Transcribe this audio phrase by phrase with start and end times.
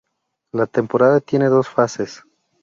[0.51, 2.23] La temporada tiene dos fases.